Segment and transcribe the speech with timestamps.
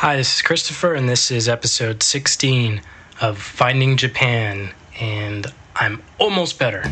[0.00, 2.82] Hi, this is Christopher, and this is episode 16
[3.20, 6.82] of Finding Japan, and I'm almost better.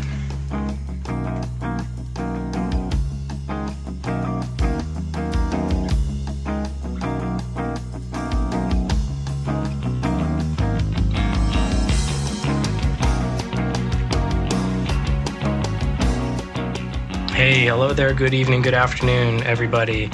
[17.31, 20.11] Hey, hello there, good evening, good afternoon, everybody.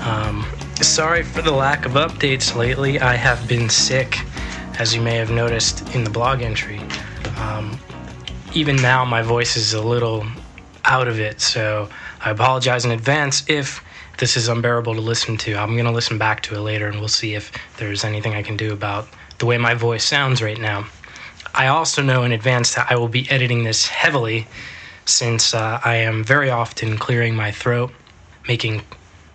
[0.00, 0.44] Um,
[0.82, 2.98] sorry for the lack of updates lately.
[2.98, 4.18] I have been sick,
[4.80, 6.80] as you may have noticed in the blog entry.
[7.36, 7.78] Um,
[8.52, 10.26] even now, my voice is a little
[10.84, 11.88] out of it, so
[12.20, 13.82] I apologize in advance if
[14.18, 15.54] this is unbearable to listen to.
[15.54, 18.42] I'm going to listen back to it later and we'll see if there's anything I
[18.42, 20.86] can do about the way my voice sounds right now.
[21.54, 24.48] I also know in advance that I will be editing this heavily
[25.04, 27.92] since uh, I am very often clearing my throat,
[28.48, 28.82] making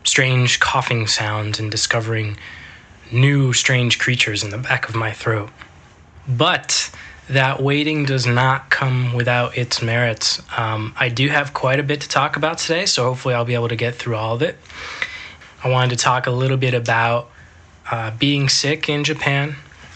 [0.07, 2.37] strange coughing sounds and discovering
[3.11, 5.49] new strange creatures in the back of my throat.
[6.27, 6.89] But
[7.29, 10.41] that waiting does not come without its merits.
[10.57, 13.53] Um, I do have quite a bit to talk about today, so hopefully I'll be
[13.53, 14.57] able to get through all of it.
[15.63, 17.29] I wanted to talk a little bit about
[17.91, 19.55] uh, being sick in Japan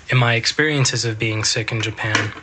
[0.09, 2.33] and my experiences of being sick in Japan,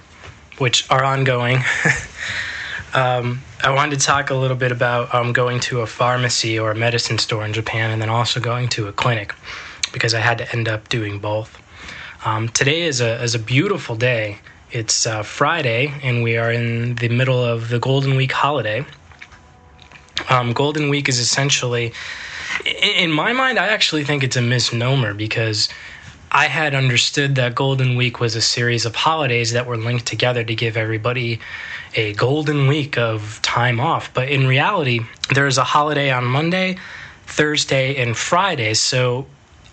[0.57, 1.63] which are ongoing.
[2.95, 6.71] Um, I wanted to talk a little bit about um, going to a pharmacy or
[6.71, 9.35] a medicine store in Japan and then also going to a clinic
[9.93, 11.61] because I had to end up doing both.
[12.25, 14.39] Um, today is a, is a beautiful day.
[14.71, 18.85] It's uh, Friday, and we are in the middle of the Golden Week holiday.
[20.29, 21.93] Um, Golden Week is essentially,
[22.65, 25.69] in my mind, I actually think it's a misnomer because
[26.31, 30.45] I had understood that Golden Week was a series of holidays that were linked together
[30.45, 31.41] to give everybody
[31.95, 34.13] a golden week of time off.
[34.13, 35.01] But in reality,
[35.35, 36.77] there's a holiday on Monday,
[37.27, 38.75] Thursday, and Friday.
[38.75, 39.27] So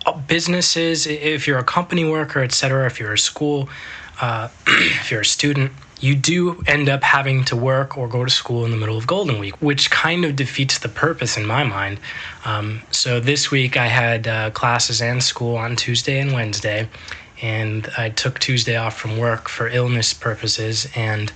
[0.06, 3.68] uh, businesses, if you're a company worker, etc., if you're a school,
[4.20, 8.30] uh, if you're a student, you do end up having to work or go to
[8.30, 11.64] school in the middle of Golden Week, which kind of defeats the purpose in my
[11.64, 11.98] mind.
[12.44, 16.88] Um, so this week I had uh, classes and school on Tuesday and Wednesday,
[17.40, 21.32] and I took Tuesday off from work for illness purposes and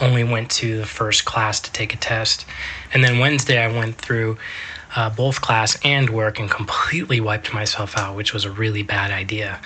[0.00, 2.46] only went to the first class to take a test.
[2.92, 4.38] And then Wednesday I went through
[4.96, 9.10] uh, both class and work and completely wiped myself out, which was a really bad
[9.10, 9.60] idea.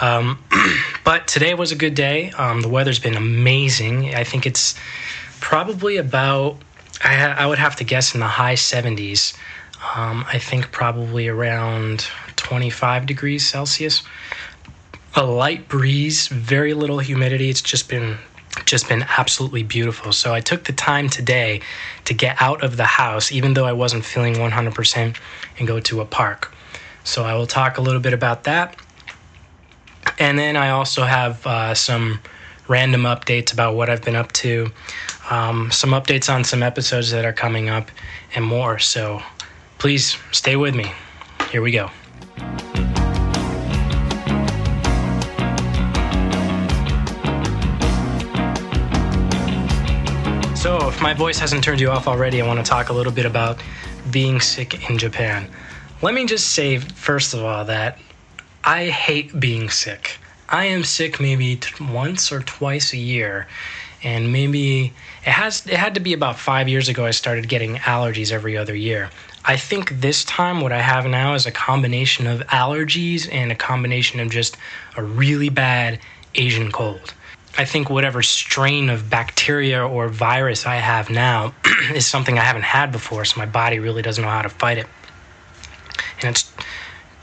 [0.00, 0.42] Um,
[1.04, 2.30] but today was a good day.
[2.30, 4.14] Um, the weather's been amazing.
[4.14, 4.74] I think it's
[5.40, 6.56] probably about,
[7.02, 9.36] I, ha- I would have to guess, in the high 70s.
[9.94, 12.06] Um, I think probably around
[12.36, 14.02] 25 degrees Celsius.
[15.14, 17.48] A light breeze, very little humidity.
[17.48, 18.18] It's just been
[18.64, 20.12] just been absolutely beautiful.
[20.12, 21.60] So I took the time today
[22.06, 25.16] to get out of the house, even though I wasn't feeling 100%,
[25.58, 26.52] and go to a park.
[27.04, 28.76] So I will talk a little bit about that.
[30.18, 32.20] And then I also have uh, some
[32.66, 34.70] random updates about what I've been up to,
[35.30, 37.90] um, some updates on some episodes that are coming up,
[38.34, 38.78] and more.
[38.78, 39.22] So
[39.78, 40.92] please stay with me.
[41.50, 41.90] Here we go.
[50.54, 53.12] So, if my voice hasn't turned you off already, I want to talk a little
[53.12, 53.62] bit about
[54.10, 55.48] being sick in Japan.
[56.02, 57.98] Let me just say, first of all, that
[58.68, 60.18] I hate being sick.
[60.46, 63.46] I am sick maybe t- once or twice a year,
[64.02, 64.92] and maybe
[65.24, 67.06] it has it had to be about five years ago.
[67.06, 69.08] I started getting allergies every other year.
[69.42, 73.54] I think this time what I have now is a combination of allergies and a
[73.54, 74.58] combination of just
[74.98, 75.98] a really bad
[76.34, 77.14] Asian cold.
[77.56, 81.54] I think whatever strain of bacteria or virus I have now
[81.94, 84.76] is something I haven't had before, so my body really doesn't know how to fight
[84.76, 84.86] it.
[86.20, 86.52] And it's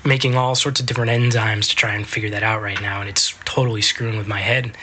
[0.06, 3.10] making all sorts of different enzymes to try and figure that out right now, and
[3.10, 4.78] it's totally screwing with my head.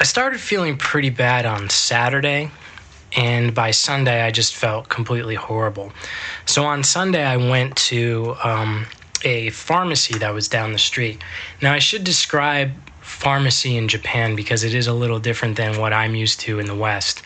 [0.00, 2.50] I started feeling pretty bad on Saturday,
[3.16, 5.92] and by Sunday, I just felt completely horrible.
[6.46, 8.86] So on Sunday, I went to um,
[9.24, 11.22] a pharmacy that was down the street.
[11.60, 15.92] Now, I should describe pharmacy in Japan because it is a little different than what
[15.92, 17.22] I'm used to in the West.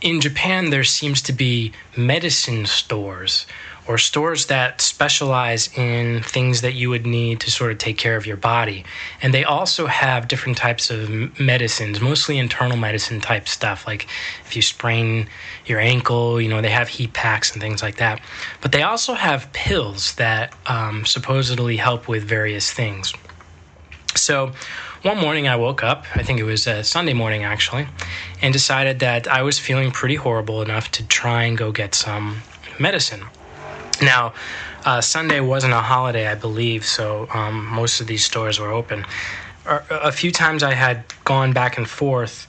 [0.00, 3.46] In Japan, there seems to be medicine stores
[3.90, 8.14] or stores that specialize in things that you would need to sort of take care
[8.14, 8.84] of your body.
[9.20, 11.10] And they also have different types of
[11.40, 13.88] medicines, mostly internal medicine type stuff.
[13.88, 14.06] Like
[14.46, 15.26] if you sprain
[15.66, 18.20] your ankle, you know, they have heat packs and things like that.
[18.60, 23.12] But they also have pills that um, supposedly help with various things.
[24.14, 24.52] So,
[25.02, 27.88] one morning I woke up, I think it was a Sunday morning actually,
[28.40, 32.42] and decided that I was feeling pretty horrible enough to try and go get some
[32.78, 33.24] medicine.
[34.02, 34.32] Now,
[34.84, 39.04] uh, Sunday wasn't a holiday, I believe, so um, most of these stores were open.
[39.66, 42.46] A few times I had gone back and forth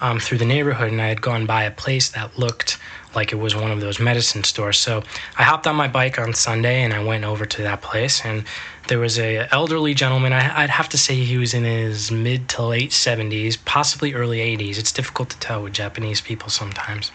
[0.00, 2.78] um, through the neighborhood and I had gone by a place that looked
[3.14, 4.78] like it was one of those medicine stores.
[4.78, 5.02] So
[5.38, 8.44] I hopped on my bike on Sunday and I went over to that place and
[8.88, 10.32] there was a elderly gentleman.
[10.32, 14.38] I, would have to say he was in his mid to late 70s, possibly early
[14.38, 14.78] 80s.
[14.78, 17.12] It's difficult to tell with Japanese people sometimes.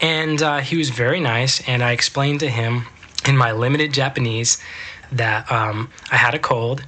[0.00, 2.86] And uh, he was very nice, and I explained to him
[3.26, 4.58] in my limited Japanese
[5.12, 6.84] that um, I had a cold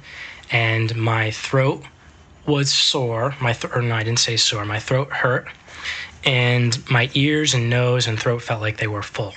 [0.51, 1.83] and my throat
[2.45, 3.35] was sore.
[3.41, 4.65] My th- or no, I didn't say sore.
[4.65, 5.47] My throat hurt,
[6.23, 9.33] and my ears and nose and throat felt like they were full.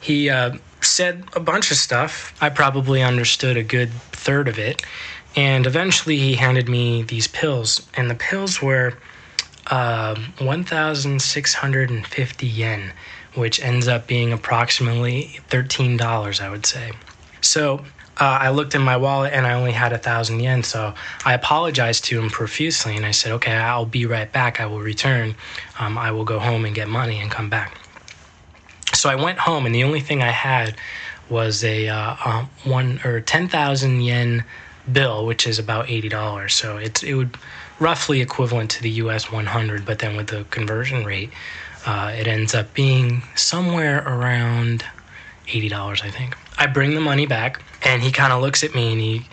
[0.00, 2.34] He uh, said a bunch of stuff.
[2.40, 4.82] I probably understood a good third of it.
[5.34, 7.88] And eventually he handed me these pills.
[7.94, 8.98] And the pills were
[9.68, 12.92] uh, 1,650 yen,
[13.34, 16.92] which ends up being approximately $13, I would say.
[17.40, 17.84] So
[18.18, 20.62] uh, I looked in my wallet and I only had a thousand yen.
[20.62, 20.94] So
[21.24, 24.60] I apologized to him profusely and I said, okay, I'll be right back.
[24.60, 25.34] I will return.
[25.78, 27.78] Um, I will go home and get money and come back.
[28.94, 30.76] So I went home, and the only thing I had
[31.28, 34.44] was a uh, uh, one or ten thousand yen
[34.90, 36.54] bill, which is about eighty dollars.
[36.54, 37.36] So it's it would
[37.78, 39.32] roughly equivalent to the U.S.
[39.32, 41.30] one hundred, but then with the conversion rate,
[41.86, 44.84] uh, it ends up being somewhere around
[45.48, 46.36] eighty dollars, I think.
[46.58, 49.26] I bring the money back, and he kind of looks at me and he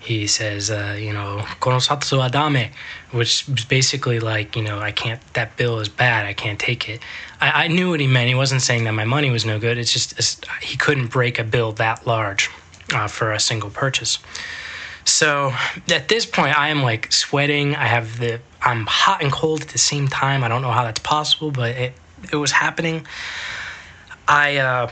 [0.00, 2.70] he says, uh, you know, konosatsu adame,
[3.12, 6.90] which is basically like, you know, I can't, that bill is bad, I can't take
[6.90, 7.00] it.
[7.40, 8.28] I, I knew what he meant.
[8.28, 9.78] He wasn't saying that my money was no good.
[9.78, 12.50] It's just, it's, he couldn't break a bill that large
[12.92, 14.18] uh, for a single purchase.
[15.06, 15.54] So
[15.90, 17.74] at this point, I am like sweating.
[17.74, 20.42] I have the, I'm hot and cold at the same time.
[20.42, 21.92] I don't know how that's possible, but it,
[22.32, 23.06] it was happening.
[24.26, 24.90] I uh,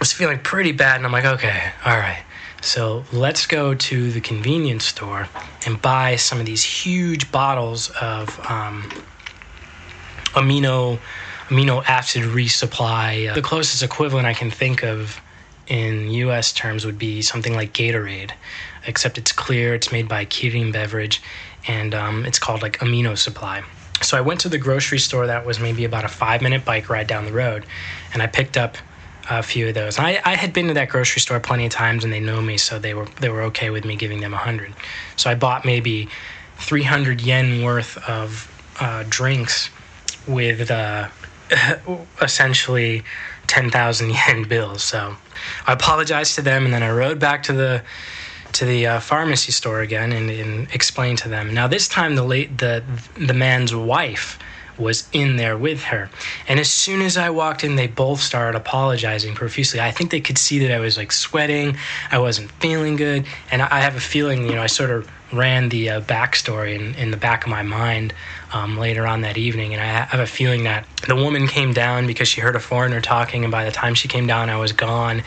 [0.00, 2.22] was feeling pretty bad, and I'm like, okay, all right
[2.66, 5.28] so let's go to the convenience store
[5.64, 8.82] and buy some of these huge bottles of um,
[10.34, 10.98] amino
[11.48, 13.30] amino acid resupply.
[13.30, 15.20] Uh, the closest equivalent I can think of
[15.68, 16.52] in U.S.
[16.52, 18.32] terms would be something like Gatorade,
[18.84, 19.72] except it's clear.
[19.74, 21.22] It's made by Kirin Beverage,
[21.66, 23.62] and um, it's called like Amino Supply.
[24.02, 26.88] So I went to the grocery store that was maybe about a five minute bike
[26.88, 27.64] ride down the road,
[28.12, 28.76] and I picked up
[29.28, 29.98] a few of those.
[29.98, 32.56] I, I had been to that grocery store plenty of times, and they know me,
[32.58, 34.74] so they were they were okay with me giving them a hundred.
[35.16, 36.08] So I bought maybe
[36.58, 39.70] three hundred yen worth of uh, drinks
[40.26, 41.08] with uh,
[42.20, 43.02] essentially
[43.46, 44.82] ten thousand yen bills.
[44.82, 45.16] So
[45.66, 47.82] I apologized to them, and then I rode back to the
[48.56, 50.68] to the uh, pharmacy store again and, and
[51.16, 51.52] to them.
[51.52, 52.82] Now this time the late the
[53.16, 54.38] the man's wife
[54.78, 56.10] was in there with her.
[56.48, 59.80] And as soon as I walked in, they both started apologizing profusely.
[59.80, 61.76] I think they could see that I was like sweating,
[62.10, 65.70] I wasn't feeling good, and I have a feeling, you know, I sort of ran
[65.70, 68.12] the uh, backstory in, in the back of my mind
[68.56, 69.74] um, later on that evening.
[69.74, 73.00] And I have a feeling that the woman came down because she heard a foreigner
[73.00, 75.22] talking, and by the time she came down, I was gone.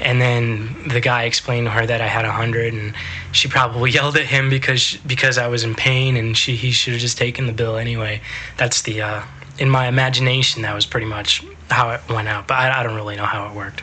[0.00, 2.94] And then the guy explained to her that I had a hundred, and
[3.32, 6.94] she probably yelled at him because because I was in pain, and she he should
[6.94, 8.20] have just taken the bill anyway.
[8.56, 9.22] That's the uh,
[9.58, 12.96] in my imagination that was pretty much how it went out, but I, I don't
[12.96, 13.82] really know how it worked.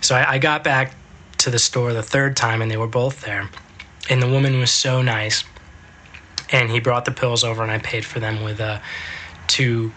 [0.00, 0.94] So I, I got back
[1.38, 3.48] to the store the third time, and they were both there
[4.10, 5.44] and the woman was so nice.
[6.50, 8.80] And he brought the pills over, and I paid for them with uh,
[9.46, 9.92] two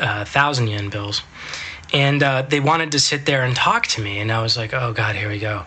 [0.00, 1.22] uh, thousand yen bills.
[1.92, 4.74] And uh, they wanted to sit there and talk to me, and I was like,
[4.74, 5.64] "Oh God, here we go."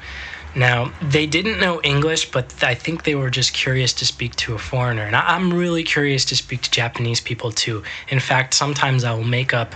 [0.56, 4.56] Now they didn't know English, but I think they were just curious to speak to
[4.56, 7.84] a foreigner, and I'm really curious to speak to Japanese people too.
[8.10, 9.76] In fact, sometimes I will make up.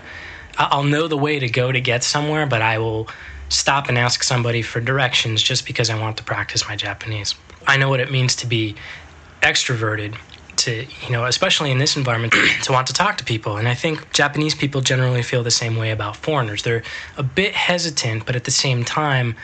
[0.58, 3.08] I'll know the way to go to get somewhere, but I will
[3.50, 7.36] stop and ask somebody for directions just because I want to practice my Japanese.
[7.68, 8.76] I know what it means to be
[9.42, 10.18] extroverted
[10.62, 13.74] to you know especially in this environment to want to talk to people and i
[13.74, 16.84] think japanese people generally feel the same way about foreigners they're
[17.18, 19.36] a bit hesitant but at the same time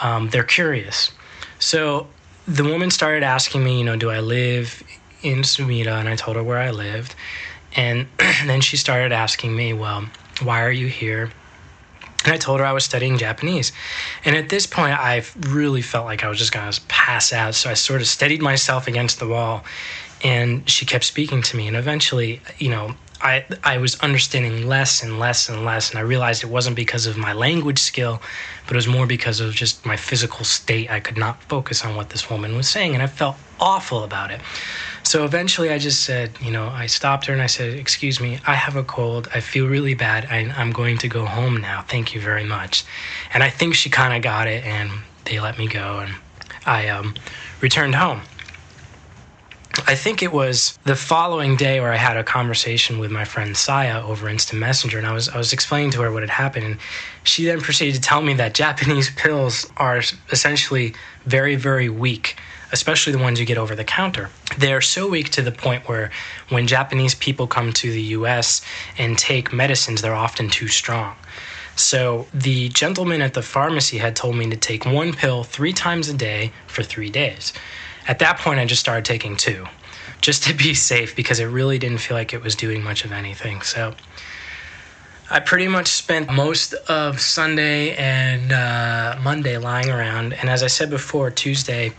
[0.00, 1.10] um, they're curious
[1.58, 2.06] so
[2.46, 4.82] the woman started asking me you know do i live
[5.22, 7.14] in sumida and i told her where i lived
[7.74, 8.06] and
[8.46, 10.04] then she started asking me well
[10.42, 11.30] why are you here
[12.24, 13.72] and I told her I was studying Japanese.
[14.24, 17.54] And at this point, I really felt like I was just going to pass out.
[17.54, 19.64] So I sort of steadied myself against the wall.
[20.24, 21.68] And she kept speaking to me.
[21.68, 26.02] And eventually, you know, I I was understanding less and less and less, and I
[26.02, 28.22] realized it wasn't because of my language skill,
[28.66, 30.90] but it was more because of just my physical state.
[30.90, 34.30] I could not focus on what this woman was saying, and I felt awful about
[34.30, 34.40] it.
[35.02, 38.38] So eventually, I just said, you know, I stopped her and I said, "Excuse me,
[38.46, 39.28] I have a cold.
[39.34, 40.26] I feel really bad.
[40.30, 41.82] I, I'm going to go home now.
[41.82, 42.84] Thank you very much."
[43.34, 44.90] And I think she kind of got it, and
[45.24, 46.14] they let me go, and
[46.66, 47.14] I um,
[47.60, 48.22] returned home.
[49.86, 53.56] I think it was the following day where I had a conversation with my friend
[53.56, 56.64] Saya over Instant Messenger, and I was I was explaining to her what had happened,
[56.66, 56.78] and
[57.24, 60.94] she then proceeded to tell me that Japanese pills are essentially
[61.24, 62.36] very very weak,
[62.72, 64.30] especially the ones you get over the counter.
[64.58, 66.10] They're so weak to the point where
[66.48, 68.62] when Japanese people come to the U.S.
[68.98, 71.14] and take medicines, they're often too strong.
[71.76, 76.08] So the gentleman at the pharmacy had told me to take one pill three times
[76.08, 77.52] a day for three days.
[78.08, 79.66] At that point, I just started taking two,
[80.22, 83.12] just to be safe because it really didn't feel like it was doing much of
[83.12, 83.60] anything.
[83.60, 83.94] So
[85.30, 90.32] I pretty much spent most of Sunday and uh, Monday lying around.
[90.32, 91.92] And as I said before, Tuesday,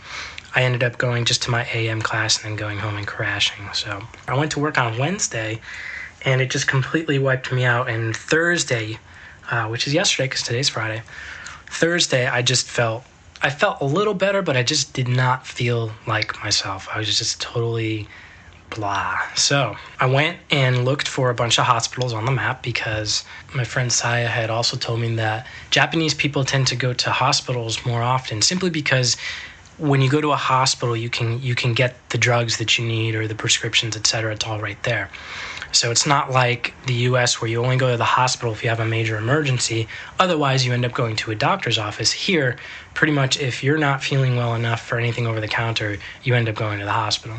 [0.52, 3.72] I ended up going just to my AM class and then going home and crashing.
[3.72, 5.60] So I went to work on Wednesday
[6.24, 7.88] and it just completely wiped me out.
[7.88, 8.98] And Thursday,
[9.48, 11.02] uh, which is yesterday because today's Friday,
[11.68, 13.04] Thursday, I just felt
[13.42, 16.88] I felt a little better, but I just did not feel like myself.
[16.92, 18.06] I was just totally
[18.70, 19.18] blah.
[19.34, 23.64] So I went and looked for a bunch of hospitals on the map because my
[23.64, 28.02] friend Saya had also told me that Japanese people tend to go to hospitals more
[28.02, 29.16] often simply because
[29.78, 32.86] when you go to a hospital you can you can get the drugs that you
[32.86, 35.10] need or the prescriptions etc it's all right there
[35.72, 38.68] so it's not like the US where you only go to the hospital if you
[38.68, 39.88] have a major emergency.
[40.18, 42.12] Otherwise, you end up going to a doctor's office.
[42.12, 42.56] Here,
[42.94, 46.48] pretty much if you're not feeling well enough for anything over the counter, you end
[46.48, 47.38] up going to the hospital.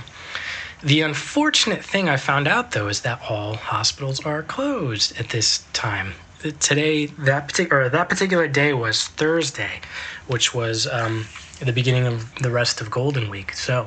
[0.84, 5.64] The unfortunate thing I found out though is that all hospitals are closed at this
[5.74, 6.14] time.
[6.60, 9.82] Today, that particular that particular day was Thursday,
[10.26, 11.28] which was um,
[11.60, 13.54] the beginning of the rest of Golden Week.
[13.54, 13.86] So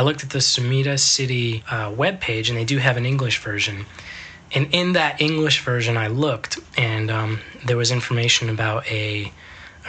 [0.00, 3.84] I looked at the Sumida City uh, webpage, and they do have an English version.
[4.50, 9.30] And in that English version, I looked, and um, there was information about a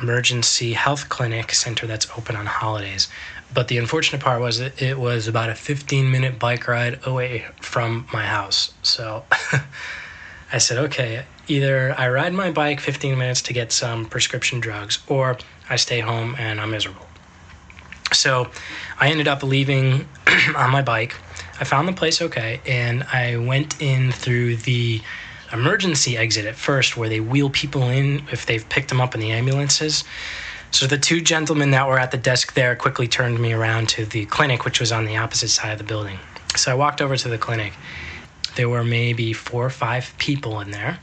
[0.01, 3.07] emergency health clinic center that's open on holidays.
[3.53, 7.45] But the unfortunate part was it, it was about a 15 minute bike ride away
[7.61, 8.73] from my house.
[8.83, 9.23] So
[10.51, 14.99] I said, okay, either I ride my bike 15 minutes to get some prescription drugs,
[15.07, 15.37] or
[15.69, 17.07] I stay home and I'm miserable.
[18.13, 18.49] So
[18.99, 20.07] I ended up leaving
[20.55, 21.15] on my bike.
[21.59, 25.01] I found the place okay, and I went in through the
[25.53, 29.21] emergency exit at first, where they wheel people in if they've picked them up in
[29.21, 30.03] the ambulances.
[30.71, 34.05] So the two gentlemen that were at the desk there quickly turned me around to
[34.05, 36.17] the clinic, which was on the opposite side of the building.
[36.55, 37.73] So I walked over to the clinic.
[38.55, 40.99] There were maybe four or five people in there,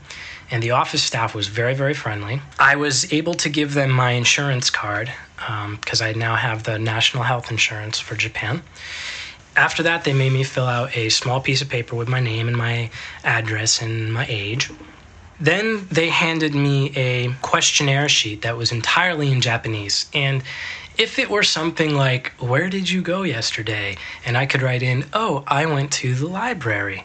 [0.51, 2.41] and the office staff was very, very friendly.
[2.57, 6.79] I was able to give them my insurance card because um, I now have the
[6.79, 8.61] national health insurance for Japan.
[9.55, 12.47] After that, they made me fill out a small piece of paper with my name
[12.47, 12.89] and my
[13.23, 14.69] address and my age.
[15.39, 20.05] Then they handed me a questionnaire sheet that was entirely in Japanese.
[20.13, 20.43] And
[20.97, 23.97] if it were something like, Where did you go yesterday?
[24.25, 27.03] and I could write in, Oh, I went to the library.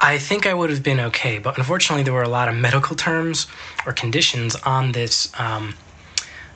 [0.00, 2.96] I think I would have been okay, but unfortunately, there were a lot of medical
[2.96, 3.46] terms
[3.86, 5.74] or conditions on this um,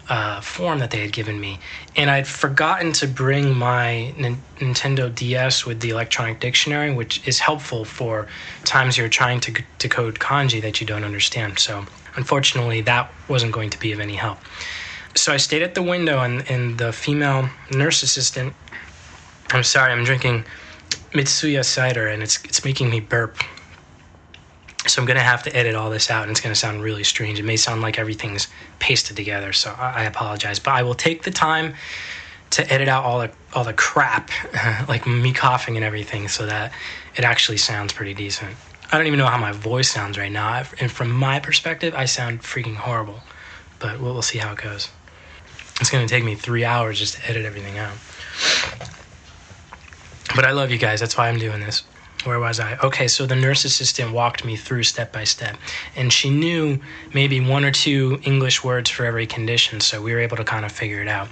[0.09, 1.59] uh, form that they had given me,
[1.97, 7.39] and I'd forgotten to bring my N- Nintendo DS with the electronic dictionary, which is
[7.39, 8.27] helpful for
[8.65, 11.59] times you're trying to decode kanji that you don't understand.
[11.59, 14.39] So, unfortunately, that wasn't going to be of any help.
[15.15, 18.55] So I stayed at the window, and, and the female nurse assistant.
[19.51, 20.45] I'm sorry, I'm drinking
[21.13, 23.37] Mitsuya cider, and it's it's making me burp.
[24.87, 27.39] So I'm to have to edit all this out, and it's to sound really strange.
[27.39, 28.49] It may sound like everything's
[28.79, 30.59] pasted together, so I, apologize.
[30.59, 31.75] But I will take the time
[32.51, 34.31] to edit out all the all the crap,
[34.89, 36.73] like me coughing and everything, so that
[37.17, 38.55] it actually sounds pretty decent.
[38.91, 42.07] I don't even know how my voice sounds right now, and from my perspective, I
[42.07, 43.21] sound freaking horrible.
[43.79, 44.89] But we'll, we'll see how it goes.
[45.81, 47.93] It's to take me three hours just to edit everything out.
[50.35, 51.01] But I love you guys.
[51.01, 51.85] That's why I'm doing this
[52.25, 52.77] where was I?
[52.83, 55.57] Okay, so the nurse assistant walked me through step by step,
[55.97, 56.81] and she knew
[57.15, 60.65] maybe one or two English words for every condition, so we were able to kind
[60.65, 61.29] of figure it out.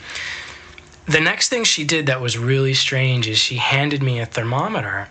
[1.06, 5.08] The next thing she did that was really strange is she handed me a thermometer,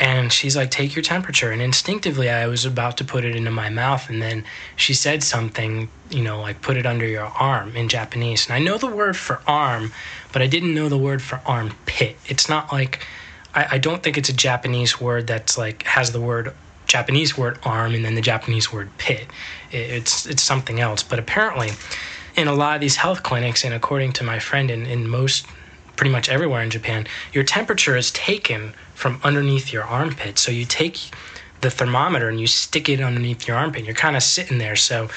[0.00, 1.52] and she's like, Take your temperature.
[1.52, 5.22] And instinctively, I was about to put it into my mouth, and then she said
[5.22, 8.46] something, you know, like, put it under your arm in Japanese.
[8.46, 9.92] And I know the word for arm,
[10.32, 12.16] but I didn't know the word for armpit.
[12.26, 13.06] It's not like
[13.54, 16.54] I, I don't think it's a Japanese word that's like has the word
[16.86, 19.26] Japanese word arm and then the Japanese word pit.
[19.70, 21.02] It, it's it's something else.
[21.02, 21.72] But apparently,
[22.36, 25.46] in a lot of these health clinics, and according to my friend, in, in most
[26.00, 30.38] pretty much everywhere in Japan, your temperature is taken from underneath your armpit.
[30.38, 30.98] So you take
[31.60, 33.84] the thermometer and you stick it underneath your armpit.
[33.84, 34.76] You're kind of sitting there.
[34.76, 35.10] So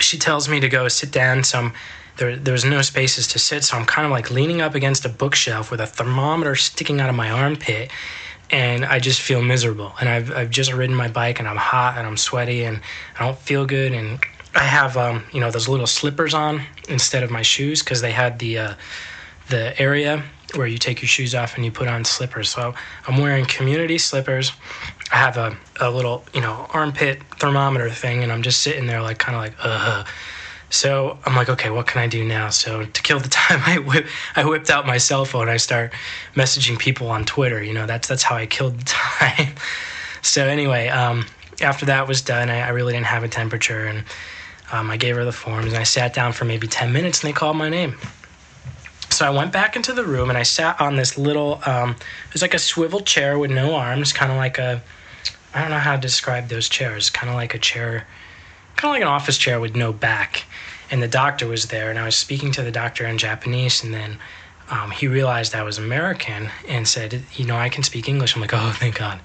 [0.00, 1.44] she tells me to go sit down.
[1.44, 1.72] So I'm,
[2.18, 3.64] there, there's no spaces to sit.
[3.64, 7.08] So I'm kind of like leaning up against a bookshelf with a thermometer sticking out
[7.08, 7.90] of my armpit.
[8.50, 9.94] And I just feel miserable.
[9.98, 12.82] And I've, I've just ridden my bike and I'm hot and I'm sweaty and
[13.18, 13.94] I don't feel good.
[13.94, 14.22] And
[14.54, 18.12] I have, um, you know, those little slippers on instead of my shoes because they
[18.12, 18.74] had the, uh,
[19.48, 20.22] the area
[20.54, 22.48] where you take your shoes off and you put on slippers.
[22.48, 22.74] So
[23.06, 24.52] I'm wearing community slippers.
[25.12, 29.02] I have a, a little, you know, armpit thermometer thing, and I'm just sitting there,
[29.02, 30.04] like, kind of like, uh.
[30.70, 32.50] So I'm like, okay, what can I do now?
[32.50, 35.48] So to kill the time, I whip, I whipped out my cell phone.
[35.48, 35.94] I start
[36.34, 37.62] messaging people on Twitter.
[37.62, 39.54] You know, that's that's how I killed the time.
[40.20, 41.24] so anyway, um,
[41.62, 44.04] after that was done, I, I, really didn't have a temperature, and
[44.70, 47.30] um, I gave her the forms, and I sat down for maybe ten minutes, and
[47.30, 47.96] they called my name.
[49.18, 51.96] So I went back into the room and I sat on this little, um,
[52.28, 54.80] it was like a swivel chair with no arms, kind of like a,
[55.52, 58.06] I don't know how to describe those chairs, kind of like a chair,
[58.76, 60.44] kind of like an office chair with no back.
[60.88, 63.92] And the doctor was there, and I was speaking to the doctor in Japanese, and
[63.92, 64.18] then
[64.70, 68.36] um, he realized I was American and said, You know, I can speak English.
[68.36, 69.18] I'm like, Oh, thank God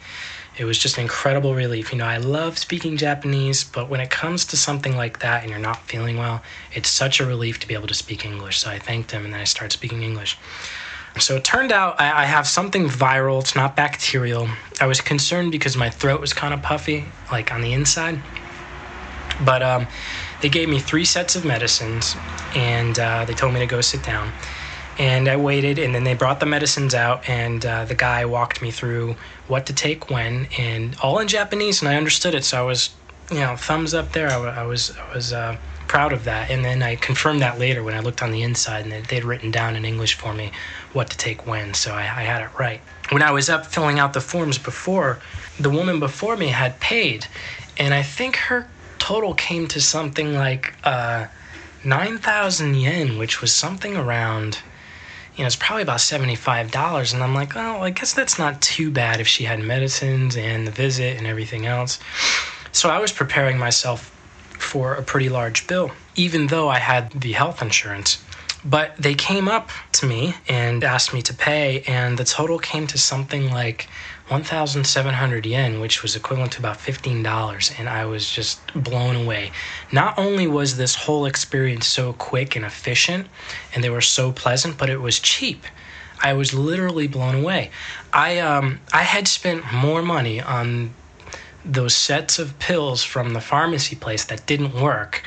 [0.58, 1.92] it was just an incredible relief.
[1.92, 5.50] You know, I love speaking Japanese, but when it comes to something like that and
[5.50, 6.44] you're not feeling well,
[6.74, 8.60] it's such a relief to be able to speak English.
[8.60, 10.38] So I thanked him and then I started speaking English.
[11.20, 14.48] So it turned out I, I have something viral, it's not bacterial.
[14.80, 18.20] I was concerned because my throat was kind of puffy, like on the inside.
[19.44, 19.88] But um,
[20.42, 22.16] they gave me three sets of medicines
[22.56, 24.32] and uh, they told me to go sit down
[25.00, 28.62] and I waited, and then they brought the medicines out, and uh, the guy walked
[28.62, 29.16] me through
[29.48, 32.46] what to take when, and all in Japanese, and I understood it.
[32.46, 32.90] So I was,
[33.32, 34.30] you know, thumbs up there.
[34.30, 35.58] I, was, I was uh,
[35.88, 36.50] proud of that.
[36.50, 39.52] And then I confirmed that later when I looked on the inside, and they'd written
[39.52, 40.52] down in English for me
[40.94, 41.74] what to take when.
[41.74, 42.82] So I, I had it right.
[43.10, 45.20] When I was up filling out the forms before,
[45.60, 47.28] the woman before me had paid,
[47.78, 51.28] and I think her total came to something like uh,
[51.84, 54.60] nine thousand yen, which was something around
[55.36, 57.14] you know, it's probably about $75.
[57.14, 60.68] And I'm like, oh, I guess that's not too bad if she had medicines and
[60.68, 62.00] the visit and everything else.
[62.72, 64.10] So I was preparing myself
[64.58, 68.24] for a pretty large bill, even though I had the health insurance.
[68.66, 72.88] But they came up to me and asked me to pay, and the total came
[72.88, 73.90] to something like
[74.30, 77.80] 1,700 yen, which was equivalent to about $15.
[77.80, 79.52] And I was just blown away.
[79.92, 83.28] Not only was this whole experience so quick and efficient,
[83.74, 85.66] and they were so pleasant, but it was cheap.
[86.22, 87.72] I was literally blown away.
[88.14, 90.94] I um, I had spent more money on
[91.66, 95.22] those sets of pills from the pharmacy place that didn't work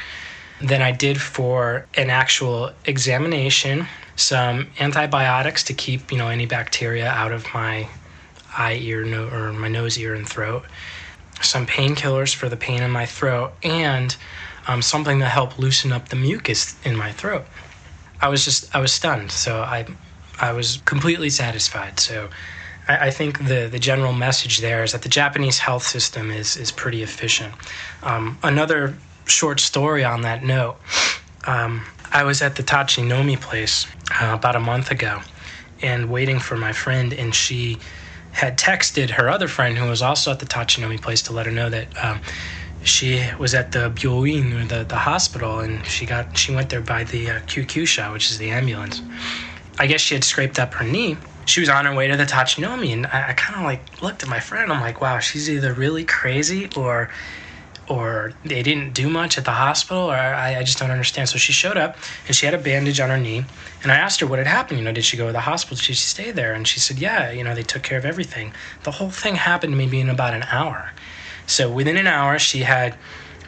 [0.60, 7.08] than I did for an actual examination, some antibiotics to keep, you know, any bacteria
[7.08, 7.88] out of my
[8.56, 10.64] eye, ear, no, or my nose, ear, and throat,
[11.42, 14.16] some painkillers for the pain in my throat, and
[14.66, 17.44] um, something to help loosen up the mucus in my throat.
[18.20, 19.30] I was just, I was stunned.
[19.30, 19.86] So I,
[20.40, 22.00] I was completely satisfied.
[22.00, 22.28] So
[22.88, 26.56] I, I think the, the general message there is that the Japanese health system is,
[26.56, 27.54] is pretty efficient.
[28.02, 30.76] Um, another short story on that note.
[31.46, 33.86] Um, I was at the Tachinomi place
[34.20, 35.20] uh, about a month ago
[35.82, 37.78] and waiting for my friend, and she
[38.36, 41.52] had texted her other friend who was also at the Tachinomi place to let her
[41.52, 42.20] know that um,
[42.84, 46.82] she was at the Byoin, or the, the hospital, and she got she went there
[46.82, 49.00] by the uh, Kyukyusha, which is the ambulance.
[49.78, 51.16] I guess she had scraped up her knee.
[51.46, 54.22] She was on her way to the Tachinomi, and I, I kind of like looked
[54.22, 54.70] at my friend.
[54.70, 57.08] I'm like, wow, she's either really crazy or
[57.88, 61.28] or they didn't do much at the hospital, or I, I, just don't understand.
[61.28, 61.96] So she showed up
[62.26, 63.44] and she had a bandage on her knee.
[63.82, 64.78] And I asked her what had happened.
[64.78, 65.76] You know, did she go to the hospital?
[65.76, 66.52] Did she stay there?
[66.52, 68.52] And she said, yeah, you know, they took care of everything.
[68.82, 70.90] The whole thing happened maybe in about an hour.
[71.46, 72.96] So within an hour, she had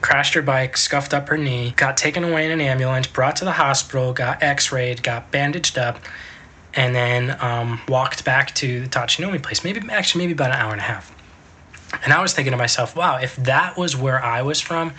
[0.01, 3.45] crashed her bike, scuffed up her knee, got taken away in an ambulance, brought to
[3.45, 5.99] the hospital, got x rayed, got bandaged up,
[6.75, 9.65] and then um, walked back to the Tachinomi place.
[9.65, 11.13] Maybe, actually, maybe about an hour and a half.
[12.05, 14.93] And I was thinking to myself, wow, if that was where I was from,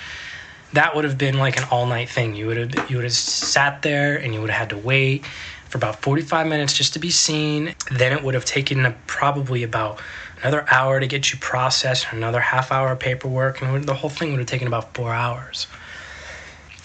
[0.74, 2.36] that would have been like an all night thing.
[2.36, 5.26] You would have you would have sat there and you would have had to wait
[5.70, 7.76] for about 45 minutes just to be seen.
[7.92, 10.02] Then it would have taken probably about
[10.42, 14.32] another hour to get you processed, another half hour of paperwork, and the whole thing
[14.32, 15.68] would have taken about four hours.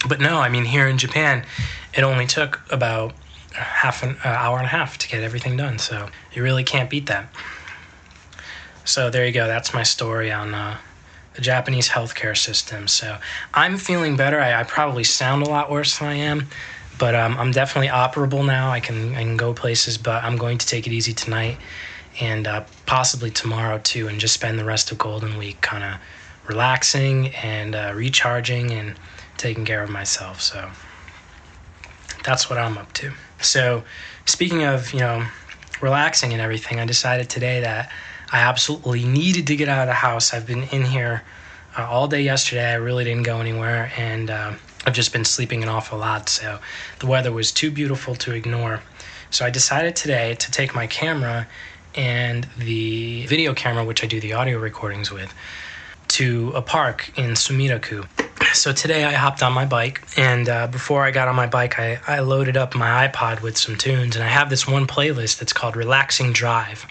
[0.07, 1.45] But no, I mean, here in Japan,
[1.93, 3.13] it only took about
[3.53, 5.79] half an uh, hour and a half to get everything done.
[5.79, 7.29] So you really can't beat that.
[8.85, 9.47] So there you go.
[9.47, 10.77] That's my story on uh,
[11.33, 12.87] the Japanese healthcare system.
[12.87, 13.17] So
[13.53, 14.39] I'm feeling better.
[14.39, 16.47] I, I, probably sound a lot worse than I am,
[16.99, 18.69] but um, I'm definitely operable now.
[18.69, 21.57] I can I can go places, but I'm going to take it easy tonight
[22.21, 25.99] and uh, possibly tomorrow too, and just spend the rest of Golden Week kind of
[26.47, 28.95] relaxing and uh, recharging and
[29.37, 30.41] taking care of myself.
[30.41, 30.69] So
[32.23, 33.11] that's what I'm up to.
[33.41, 33.83] So
[34.25, 35.25] speaking of you know
[35.81, 37.91] relaxing and everything, I decided today that
[38.31, 40.33] I absolutely needed to get out of the house.
[40.33, 41.23] I've been in here
[41.77, 42.71] uh, all day yesterday.
[42.71, 44.53] I really didn't go anywhere, and uh,
[44.85, 46.29] I've just been sleeping an awful lot.
[46.29, 46.59] So
[46.99, 48.81] the weather was too beautiful to ignore.
[49.29, 51.47] So I decided today to take my camera
[51.95, 55.33] and the video camera, which I do the audio recordings with,
[56.09, 58.03] to a park in Sumida-ku.
[58.53, 61.79] So today I hopped on my bike, and uh, before I got on my bike,
[61.79, 65.39] I, I loaded up my iPod with some tunes, and I have this one playlist
[65.39, 66.85] that's called Relaxing Drive.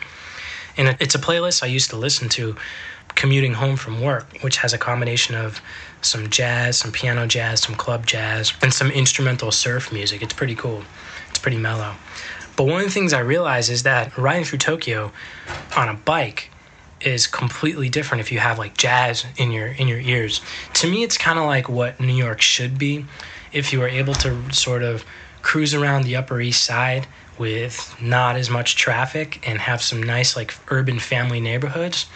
[0.76, 2.56] And it's a playlist I used to listen to
[3.14, 5.60] commuting home from work, which has a combination of
[6.02, 10.22] some jazz, some piano jazz, some club jazz, and some instrumental surf music.
[10.22, 10.82] It's pretty cool.
[11.30, 11.94] It's pretty mellow.
[12.56, 15.12] But one of the things I realized is that riding through Tokyo
[15.76, 16.50] on a bike
[17.00, 20.40] is completely different if you have like jazz in your in your ears.
[20.74, 23.04] To me it's kind of like what New York should be
[23.52, 25.04] if you were able to sort of
[25.44, 27.06] cruise around the Upper East Side
[27.38, 32.06] with not as much traffic and have some nice like urban family neighborhoods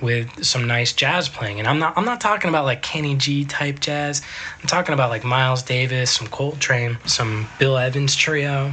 [0.00, 1.58] with some nice jazz playing.
[1.58, 4.22] And I'm not I'm not talking about like Kenny G type jazz.
[4.60, 8.72] I'm talking about like Miles Davis, some Coltrane, some Bill Evans trio,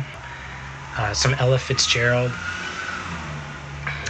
[0.98, 2.32] uh, some Ella Fitzgerald,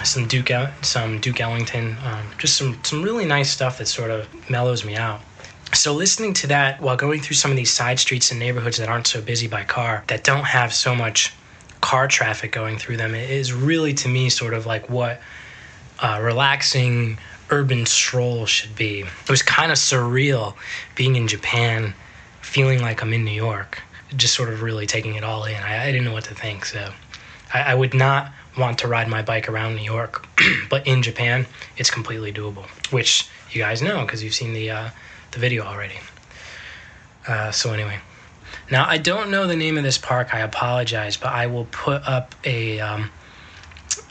[0.04, 4.28] some Duke some Duke Ellington, um, just some some really nice stuff that sort of
[4.50, 5.22] mellows me out.
[5.76, 8.88] So listening to that while going through some of these side streets and neighborhoods that
[8.88, 11.34] aren't so busy by car, that don't have so much
[11.82, 15.22] car traffic going through them is really to me sort of like what
[16.02, 17.18] a relaxing
[17.52, 19.02] urban stroll should be.
[19.02, 20.56] It was kind of surreal
[20.96, 21.94] being in Japan,
[22.42, 23.84] feeling like I'm in New York,
[24.16, 25.56] just sort of really taking it all in.
[25.56, 26.90] I, I didn't know what to think, so
[27.54, 30.26] I, I would not want to ride my bike around New York,
[30.70, 31.46] but in Japan,
[31.78, 34.90] it's completely doable, which you guys know because you've seen the uh,
[35.36, 36.00] the video already.
[37.28, 38.00] Uh, so anyway,
[38.72, 40.34] now, I don't know the name of this park.
[40.34, 43.12] I apologize, but I will put up a um,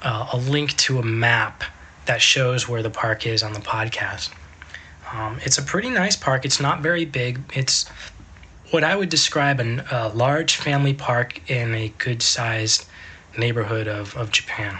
[0.02, 1.64] uh, a link to a map
[2.06, 4.30] that shows where the park is on the podcast.
[5.12, 6.44] Um, it's a pretty nice park.
[6.44, 7.40] It's not very big.
[7.54, 7.88] It's
[8.70, 12.86] what I would describe an, a large family park in a good sized
[13.36, 14.78] neighborhood of, of Japan.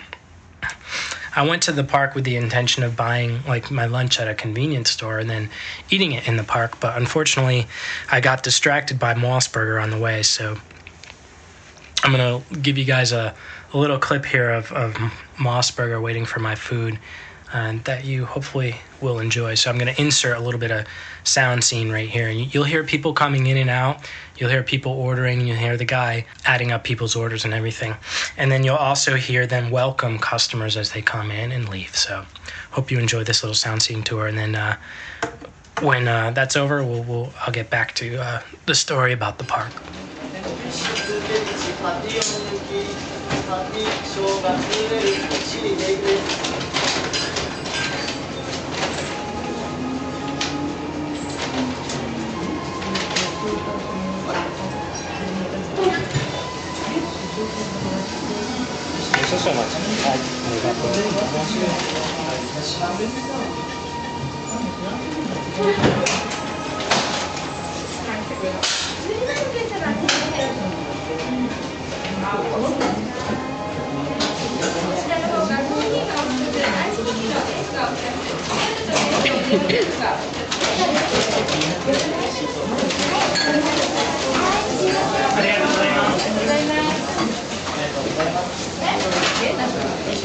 [1.37, 4.35] I went to the park with the intention of buying like my lunch at a
[4.35, 5.51] convenience store and then
[5.91, 7.67] eating it in the park, but unfortunately,
[8.11, 10.23] I got distracted by MOS Burger on the way.
[10.23, 10.57] So
[12.05, 13.35] I'm gonna give you guys a,
[13.73, 14.97] a little clip here of, of
[16.01, 16.99] waiting for my food
[17.55, 19.55] and that you hopefully will enjoy.
[19.55, 20.87] So I'm going to insert a little bit of
[21.23, 22.29] sound scene right here.
[22.29, 24.05] And you'll hear people coming in and out.
[24.37, 25.47] You'll hear people ordering.
[25.47, 27.95] You'll hear the guy adding up people's orders and everything.
[28.37, 31.95] And then you'll also hear them welcome customers as they come in and leave.
[31.95, 32.27] So
[32.73, 34.27] hope you enjoy this little sound scene tour.
[34.27, 34.77] And then uh,
[35.81, 39.45] when uh, that's over, we'll, we'll, I'll get back to uh, the story about the
[39.45, 39.71] park.
[59.39, 61.59] 少々お待ちはい、ありがとうございます。
[82.45, 83.04] Thank you.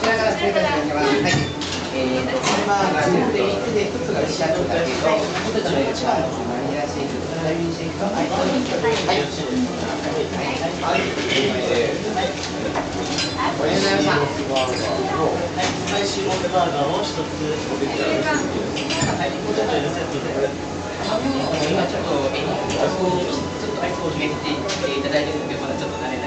[0.01, 1.58] ちらから正確にははい
[1.98, 5.00] えーとハンバーガー10で3つで1つがシャトルだけど
[5.46, 8.68] ポテトの1番のマニラシェイクストラビーシェイクとアイスクリーム
[10.42, 10.70] はいはい
[13.54, 14.12] おはようございました
[15.74, 17.24] スパイシーモテバーガーを一つは
[19.26, 20.22] いポテト L セットで
[21.70, 22.92] 今ちょっとエニちょっ
[23.76, 24.34] とアイスを決めて
[24.98, 26.26] いただいてるのでまだちょっと慣れな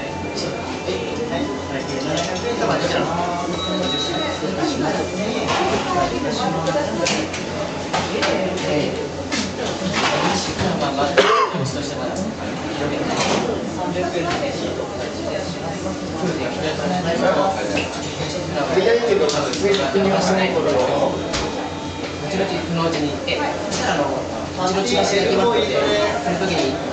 [24.72, 25.76] ちのチームってて、
[26.24, 26.91] その時に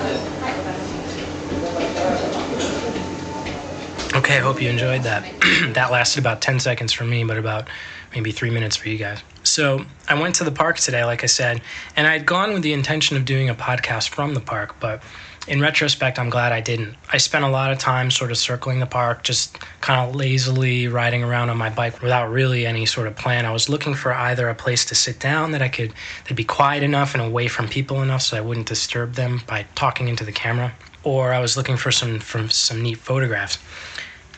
[4.30, 5.24] Okay, I hope you enjoyed that.
[5.74, 7.66] that lasted about 10 seconds for me, but about
[8.14, 9.24] maybe three minutes for you guys.
[9.42, 11.62] So I went to the park today, like I said,
[11.96, 15.02] and I had gone with the intention of doing a podcast from the park, but
[15.48, 16.94] in retrospect, I'm glad I didn't.
[17.12, 20.86] I spent a lot of time sort of circling the park, just kind of lazily
[20.86, 23.44] riding around on my bike without really any sort of plan.
[23.44, 26.44] I was looking for either a place to sit down that I could, that'd be
[26.44, 30.24] quiet enough and away from people enough so I wouldn't disturb them by talking into
[30.24, 33.58] the camera, or I was looking for some, for some neat photographs.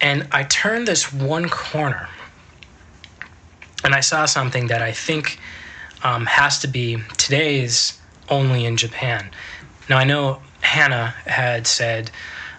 [0.02, 2.08] And I turned this one corner
[3.84, 5.38] and I saw something that I think
[6.02, 9.30] um, has to be today's only in Japan.
[9.88, 12.10] Now, I know Hannah had said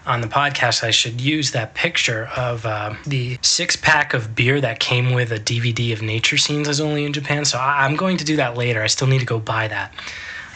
[0.06, 4.60] on the podcast I should use that picture of uh, the six pack of beer
[4.60, 7.44] that came with a DVD of nature scenes as only in Japan.
[7.44, 8.82] So I- I'm going to do that later.
[8.82, 9.94] I still need to go buy that.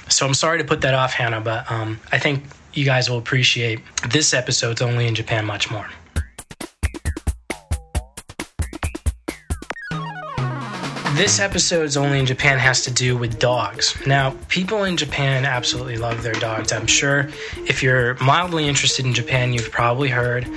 [0.09, 3.18] So I'm sorry to put that off, Hannah, but um, I think you guys will
[3.18, 5.88] appreciate this episode's only in Japan much more.
[11.18, 13.92] This episode's only in Japan has to do with dogs.
[14.07, 16.70] Now, people in Japan absolutely love their dogs.
[16.70, 17.28] I'm sure
[17.66, 20.48] if you're mildly interested in Japan, you've probably heard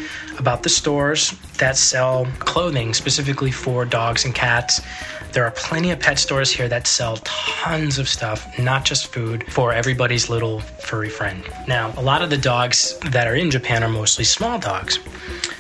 [0.41, 4.81] about the stores that sell clothing specifically for dogs and cats.
[5.33, 9.45] There are plenty of pet stores here that sell tons of stuff, not just food,
[9.53, 11.43] for everybody's little furry friend.
[11.67, 14.99] Now, a lot of the dogs that are in Japan are mostly small dogs.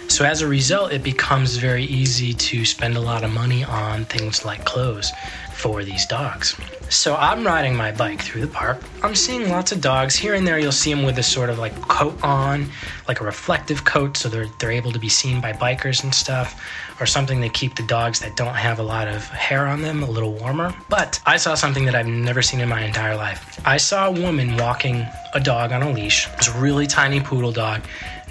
[0.09, 4.05] So as a result, it becomes very easy to spend a lot of money on
[4.05, 5.11] things like clothes
[5.53, 6.55] for these dogs.
[6.91, 8.81] So I'm riding my bike through the park.
[9.01, 10.13] I'm seeing lots of dogs.
[10.13, 12.69] Here and there, you'll see them with this sort of like coat on,
[13.07, 16.61] like a reflective coat, so they're they're able to be seen by bikers and stuff,
[16.99, 20.03] or something to keep the dogs that don't have a lot of hair on them
[20.03, 20.75] a little warmer.
[20.89, 23.61] But I saw something that I've never seen in my entire life.
[23.65, 26.27] I saw a woman walking a dog on a leash.
[26.27, 27.83] A really tiny poodle dog,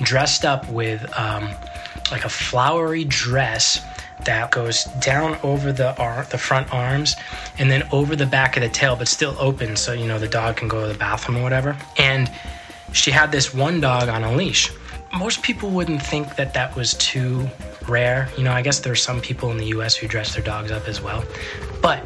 [0.03, 1.49] dressed up with um,
[2.11, 3.81] like a flowery dress
[4.25, 7.17] that goes down over the ar- the front arms
[7.59, 10.29] and then over the back of the tail but still open so you know the
[10.29, 11.77] dog can go to the bathroom or whatever.
[11.99, 12.31] And
[12.93, 14.71] she had this one dog on a leash.
[15.13, 17.49] Most people wouldn't think that that was too
[17.89, 18.29] rare.
[18.37, 20.87] You know i guess there's some people in the us who dress their dogs up
[20.89, 21.25] as well.
[21.83, 22.05] But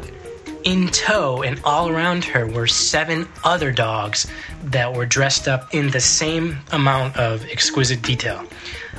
[0.65, 4.27] in tow and all around her were seven other dogs
[4.63, 8.43] that were dressed up in the same amount of exquisite detail.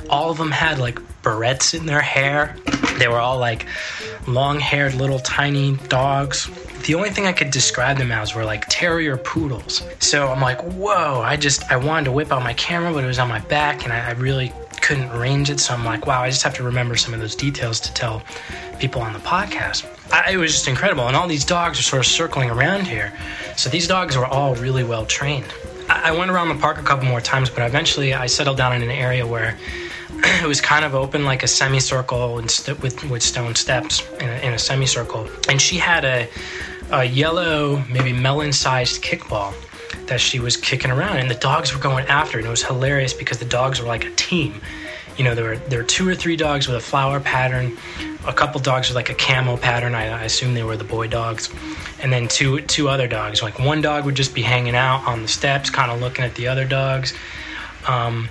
[0.09, 2.55] All of them had like barrettes in their hair.
[2.97, 3.65] They were all like
[4.27, 6.49] long haired little tiny dogs.
[6.85, 9.83] The only thing I could describe them as were like terrier poodles.
[9.99, 13.07] So I'm like, whoa, I just, I wanted to whip out my camera, but it
[13.07, 15.59] was on my back and I, I really couldn't range it.
[15.59, 18.23] So I'm like, wow, I just have to remember some of those details to tell
[18.79, 19.85] people on the podcast.
[20.13, 21.07] I, it was just incredible.
[21.07, 23.11] And all these dogs are sort of circling around here.
[23.57, 25.53] So these dogs were all really well trained.
[25.89, 28.73] I, I went around the park a couple more times, but eventually I settled down
[28.73, 29.57] in an area where
[30.43, 34.29] it was kind of open like a semicircle and st- with, with stone steps in
[34.29, 35.27] a, in a semicircle.
[35.49, 36.27] And she had a,
[36.91, 39.53] a yellow, maybe melon sized kickball
[40.07, 42.37] that she was kicking around, and the dogs were going after.
[42.37, 44.61] And it was hilarious because the dogs were like a team.
[45.17, 47.77] You know, there were there were two or three dogs with a flower pattern,
[48.27, 49.95] a couple dogs with like a camo pattern.
[49.95, 51.49] I, I assume they were the boy dogs,
[52.01, 53.41] and then two two other dogs.
[53.41, 56.35] Like one dog would just be hanging out on the steps, kind of looking at
[56.35, 57.13] the other dogs.
[57.87, 58.29] Um,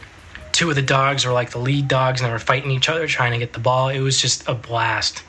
[0.57, 3.07] two of the dogs were like the lead dogs, and they were fighting each other,
[3.07, 3.90] trying to get the ball.
[3.90, 5.23] It was just a blast.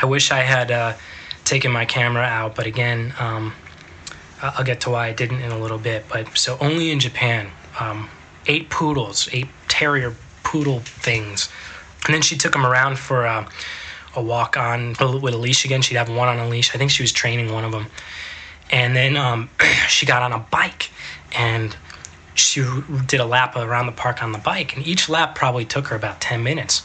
[0.00, 0.94] I wish I had uh,
[1.42, 3.52] taken my camera out, but again, um,
[4.40, 6.04] I'll get to why I didn't in a little bit.
[6.08, 8.08] But so only in Japan, um,
[8.46, 11.48] eight poodles, eight terrier poodle things,
[12.06, 13.48] and then she took them around for uh,
[14.14, 15.82] a walk on with a leash again.
[15.82, 16.72] She'd have one on a leash.
[16.72, 17.88] I think she was training one of them,
[18.70, 19.50] and then um,
[19.88, 20.90] she got on a bike
[21.36, 21.76] and
[22.34, 22.64] she
[23.06, 25.96] did a lap around the park on the bike, and each lap probably took her
[25.96, 26.82] about ten minutes.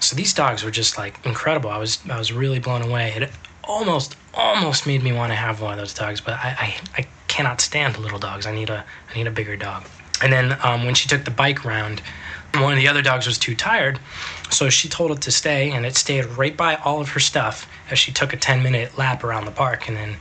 [0.00, 1.70] So these dogs were just like incredible.
[1.70, 3.12] I was I was really blown away.
[3.16, 3.30] It
[3.64, 7.06] almost almost made me want to have one of those dogs, but I I, I
[7.28, 8.46] cannot stand little dogs.
[8.46, 9.84] I need a I need a bigger dog.
[10.22, 12.00] And then um, when she took the bike round,
[12.54, 14.00] one of the other dogs was too tired,
[14.50, 17.68] so she told it to stay, and it stayed right by all of her stuff
[17.90, 20.16] as she took a ten minute lap around the park, and then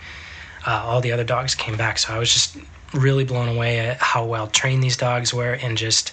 [0.68, 1.98] uh, all the other dogs came back.
[1.98, 2.58] So I was just
[2.96, 6.12] really blown away at how well trained these dogs were and just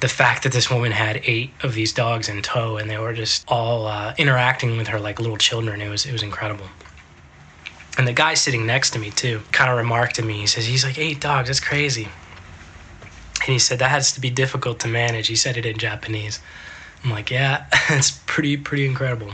[0.00, 3.14] the fact that this woman had eight of these dogs in tow and they were
[3.14, 5.80] just all uh, interacting with her like little children.
[5.80, 6.66] It was it was incredible.
[7.98, 10.66] And the guy sitting next to me too kind of remarked to me he says
[10.66, 12.08] he's like eight dogs that's crazy.
[13.40, 15.28] And he said that has to be difficult to manage.
[15.28, 16.40] He said it in japanese.
[17.04, 19.32] I'm like yeah it's pretty pretty incredible.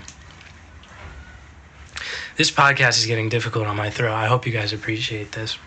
[2.36, 4.12] This podcast is getting difficult on my throat.
[4.12, 5.58] I hope you guys appreciate this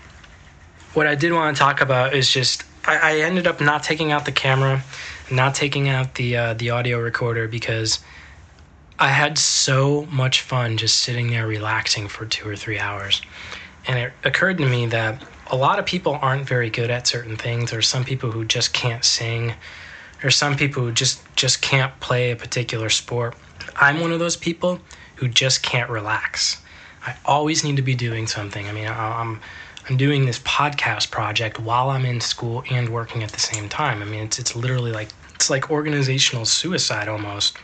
[0.95, 4.11] what I did want to talk about is just I, I ended up not taking
[4.11, 4.83] out the camera,
[5.29, 7.99] not taking out the uh, the audio recorder because
[8.97, 13.21] I had so much fun just sitting there relaxing for two or three hours,
[13.87, 17.35] and it occurred to me that a lot of people aren't very good at certain
[17.35, 17.71] things.
[17.71, 19.53] There's some people who just can't sing.
[20.21, 23.35] There's some people who just just can't play a particular sport.
[23.75, 24.79] I'm one of those people
[25.15, 26.61] who just can't relax.
[27.05, 28.67] I always need to be doing something.
[28.67, 29.41] I mean, I'm
[29.87, 34.01] I'm doing this podcast project while I'm in school and working at the same time.
[34.01, 37.57] I mean, it's it's literally like it's like organizational suicide almost.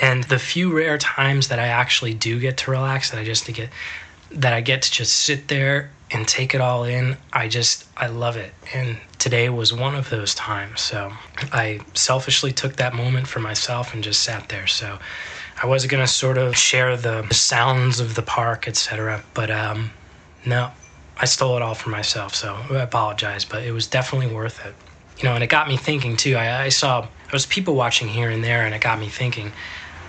[0.00, 3.46] And the few rare times that I actually do get to relax, that I just
[3.46, 3.70] to get
[4.32, 8.08] that I get to just sit there and take it all in, I just I
[8.08, 8.52] love it.
[8.74, 10.82] And today was one of those times.
[10.82, 11.12] So
[11.50, 14.66] I selfishly took that moment for myself and just sat there.
[14.66, 14.98] So
[15.62, 19.24] I was gonna sort of share the sounds of the park, etc.
[19.32, 19.90] But um,
[20.46, 20.70] no,
[21.16, 24.74] I stole it all for myself, so I apologize, but it was definitely worth it.
[25.18, 26.36] You know, and it got me thinking too.
[26.36, 29.52] I, I saw there was people watching here and there, and it got me thinking.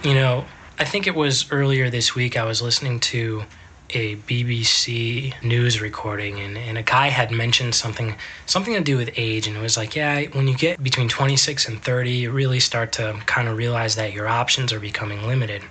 [0.03, 0.45] You know,
[0.79, 3.43] I think it was earlier this week I was listening to
[3.91, 9.11] a BBC news recording and, and a guy had mentioned something something to do with
[9.15, 12.59] age and it was like, yeah, when you get between 26 and 30, you really
[12.59, 15.61] start to kind of realize that your options are becoming limited.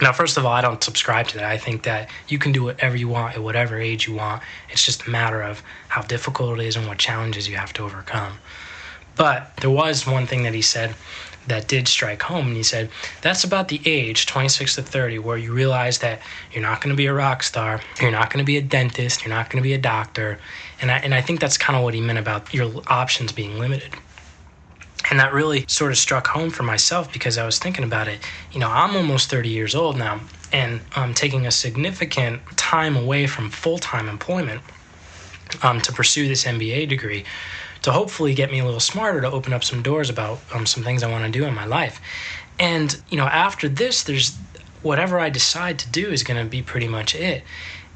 [0.00, 1.44] Now, first of all, I don't subscribe to that.
[1.44, 4.42] I think that you can do whatever you want at whatever age you want.
[4.70, 7.84] It's just a matter of how difficult it is and what challenges you have to
[7.84, 8.38] overcome.
[9.14, 10.94] But there was one thing that he said
[11.46, 12.88] that did strike home, and he said
[13.20, 16.20] that's about the age, 26 to 30, where you realize that
[16.52, 19.24] you're not going to be a rock star, you're not going to be a dentist,
[19.24, 20.38] you're not going to be a doctor,
[20.80, 23.58] and I, and I think that's kind of what he meant about your options being
[23.58, 23.92] limited.
[25.12, 28.18] And that really sort of struck home for myself because I was thinking about it.
[28.50, 30.22] You know, I'm almost 30 years old now,
[30.54, 34.62] and I'm taking a significant time away from full time employment
[35.62, 37.26] um, to pursue this MBA degree
[37.82, 40.82] to hopefully get me a little smarter to open up some doors about um, some
[40.82, 42.00] things I want to do in my life.
[42.58, 44.34] And, you know, after this, there's
[44.80, 47.44] whatever I decide to do is going to be pretty much it.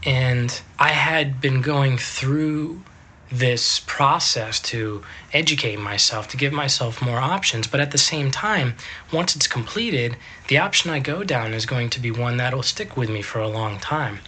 [0.05, 2.83] And I had been going through
[3.31, 7.67] this process to educate myself, to give myself more options.
[7.67, 8.75] But at the same time,
[9.13, 10.17] once it's completed,
[10.49, 13.41] the option I go down is going to be one that'll stick with me for
[13.41, 14.21] a long time.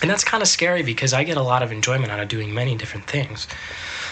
[0.00, 2.54] And that's kind of scary because I get a lot of enjoyment out of doing
[2.54, 3.48] many different things.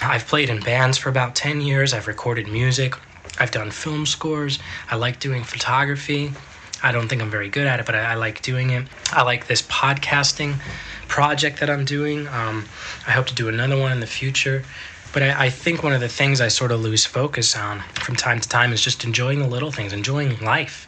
[0.02, 2.94] I've played in bands for about 10 years, I've recorded music,
[3.38, 4.58] I've done film scores,
[4.90, 6.32] I like doing photography.
[6.82, 8.86] I don't think I'm very good at it, but I, I like doing it.
[9.10, 10.56] I like this podcasting
[11.08, 12.28] project that I'm doing.
[12.28, 12.66] Um,
[13.06, 14.64] I hope to do another one in the future.
[15.12, 18.16] But I, I, think one of the things I sort of lose focus on from
[18.16, 20.86] time to time is just enjoying the little things, enjoying life.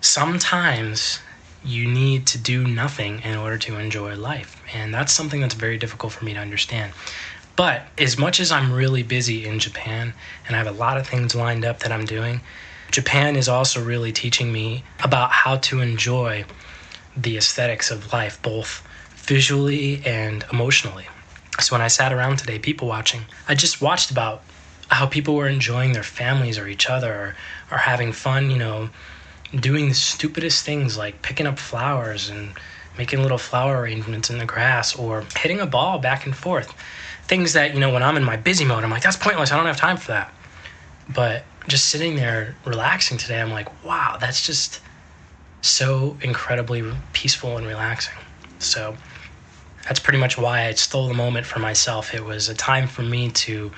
[0.00, 1.20] Sometimes
[1.62, 4.62] you need to do nothing in order to enjoy life.
[4.72, 6.92] And that's something that's very difficult for me to understand.
[7.56, 10.14] But as much as I'm really busy in Japan
[10.46, 12.40] and I have a lot of things lined up that I'm doing,
[12.90, 16.44] Japan is also really teaching me about how to enjoy
[17.16, 18.86] the aesthetics of life, both
[19.30, 21.06] visually and emotionally.
[21.60, 24.42] So when I sat around today, people watching, I just watched about
[24.88, 27.36] how people were enjoying their families or each other or,
[27.70, 28.90] or having fun, you know,
[29.54, 32.54] doing the stupidest things like picking up flowers and
[32.98, 36.74] making little flower arrangements in the grass or hitting a ball back and forth.
[37.28, 39.52] Things that, you know, when I'm in my busy mode, I'm like, that's pointless.
[39.52, 40.34] I don't have time for that.
[41.08, 44.80] But just sitting there relaxing today, I'm like, wow, that's just
[45.62, 48.18] so incredibly peaceful and relaxing.
[48.58, 48.96] So
[49.84, 52.14] that's pretty much why I stole the moment for myself.
[52.14, 53.70] It was a time for me to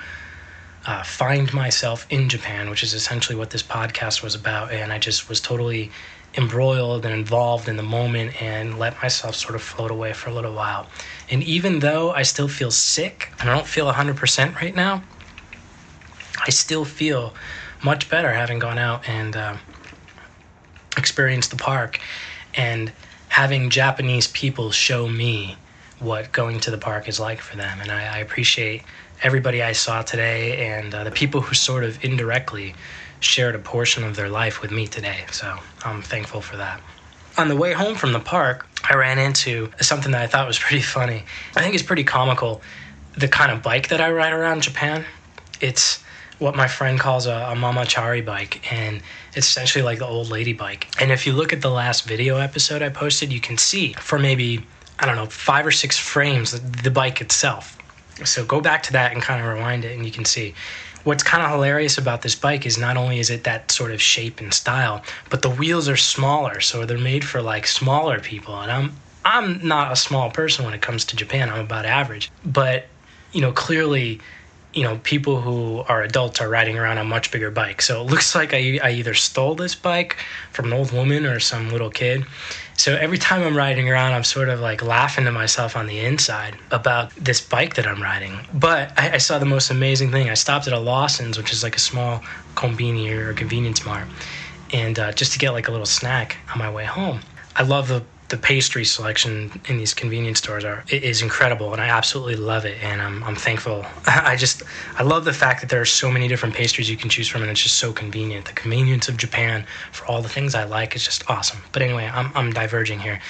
[0.85, 4.71] uh, find myself in Japan, which is essentially what this podcast was about.
[4.71, 5.91] And I just was totally
[6.35, 10.33] embroiled and involved in the moment and let myself sort of float away for a
[10.33, 10.87] little while.
[11.29, 15.03] And even though I still feel sick and I don't feel 100% right now,
[16.45, 17.33] I still feel
[17.83, 19.57] much better having gone out and uh,
[20.97, 21.99] experienced the park
[22.55, 22.91] and
[23.29, 25.57] having Japanese people show me
[26.03, 27.79] what going to the park is like for them.
[27.81, 28.83] And I, I appreciate
[29.21, 32.75] everybody I saw today and uh, the people who sort of indirectly
[33.19, 35.25] shared a portion of their life with me today.
[35.31, 36.81] So I'm thankful for that.
[37.37, 40.59] On the way home from the park, I ran into something that I thought was
[40.67, 41.23] pretty funny.
[41.55, 42.61] I think it's pretty comical.
[43.17, 45.05] The kind of bike that I ride around Japan,
[45.61, 46.03] it's
[46.39, 49.01] what my friend calls a, a mamachari bike, and
[49.35, 50.87] it's essentially like the old lady bike.
[50.99, 54.19] And if you look at the last video episode I posted, you can see for
[54.19, 54.65] maybe,
[54.99, 57.77] I don't know, five or six frames, the, bike itself.
[58.23, 60.53] So go back to that and kind of rewind it, and you can see.
[61.03, 64.01] What's kind of hilarious about this bike is not only is it that sort of
[64.01, 68.57] shape and style, but the wheels are smaller, so they're made for like smaller people.
[68.61, 71.49] And I'm I'm not a small person when it comes to Japan.
[71.49, 72.87] I'm about average, but
[73.33, 74.21] you know clearly
[74.73, 77.87] you know, people who are adults are riding around on much bigger bikes.
[77.87, 80.17] So it looks like I, I either stole this bike
[80.51, 82.25] from an old woman or some little kid.
[82.75, 85.99] So every time I'm riding around, I'm sort of like laughing to myself on the
[85.99, 88.39] inside about this bike that I'm riding.
[88.53, 90.29] But I, I saw the most amazing thing.
[90.29, 92.21] I stopped at a Lawson's, which is like a small
[92.55, 94.07] combini or convenience mart,
[94.73, 97.21] and uh, just to get like a little snack on my way home.
[97.55, 98.03] I love the
[98.33, 102.81] the pastry selection in these convenience stores are is incredible and I absolutely love it
[102.81, 103.85] and I'm, I'm thankful.
[104.07, 104.63] I just
[104.97, 107.43] I love the fact that there are so many different pastries you can choose from
[107.43, 108.45] and it's just so convenient.
[108.45, 111.61] The convenience of Japan for all the things I like is just awesome.
[111.73, 113.21] But anyway I'm, I'm diverging here.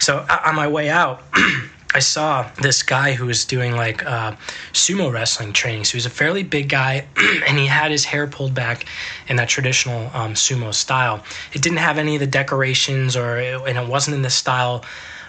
[0.00, 1.22] So on my way out
[1.92, 4.32] I saw this guy who was doing like uh,
[4.72, 5.84] sumo wrestling training.
[5.84, 7.06] So he was a fairly big guy,
[7.46, 8.86] and he had his hair pulled back
[9.28, 11.22] in that traditional um, sumo style.
[11.52, 14.84] It didn't have any of the decorations, or and it wasn't in the style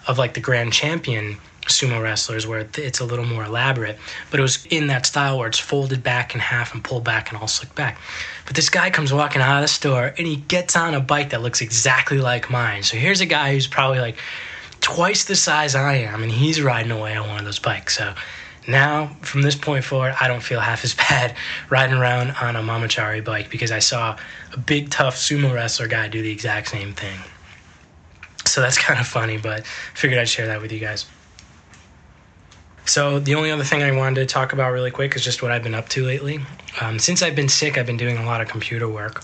[0.07, 1.37] of like the grand champion
[1.67, 3.97] sumo wrestlers where it's a little more elaborate
[4.31, 7.29] but it was in that style where it's folded back in half and pulled back
[7.29, 7.99] and all slicked back
[8.47, 11.29] but this guy comes walking out of the store and he gets on a bike
[11.29, 14.17] that looks exactly like mine so here's a guy who's probably like
[14.81, 17.97] twice the size I am, and he's riding away on one of those bikes.
[17.97, 18.13] So
[18.67, 21.35] now, from this point forward, I don't feel half as bad
[21.69, 24.17] riding around on a Mamachari bike because I saw
[24.53, 27.19] a big, tough sumo wrestler guy do the exact same thing.
[28.45, 31.05] So that's kind of funny, but figured I'd share that with you guys.
[32.85, 35.51] So the only other thing I wanted to talk about really quick is just what
[35.51, 36.39] I've been up to lately.
[36.81, 39.23] Um, since I've been sick, I've been doing a lot of computer work.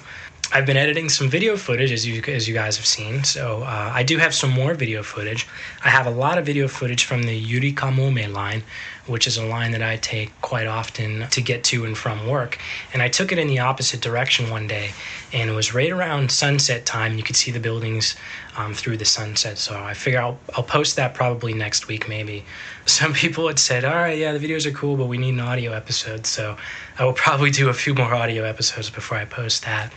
[0.54, 3.26] I've been editing some video footage, as you as you guys have seen.
[3.26, 5.46] So uh, I do have some more video footage.
[5.84, 8.64] I have a lot of video footage from the Yurikamome line,
[9.08, 12.60] which is a line that I take quite often to get to and from work.
[12.94, 14.92] And I took it in the opposite direction one day,
[15.34, 17.18] and it was right around sunset time.
[17.18, 18.16] You could see the buildings
[18.56, 19.58] um, through the sunset.
[19.58, 22.46] So I figure I'll I'll post that probably next week, maybe.
[22.86, 25.42] Some people had said, "All right, yeah, the videos are cool, but we need an
[25.42, 26.56] audio episode." So
[26.98, 29.92] I will probably do a few more audio episodes before I post that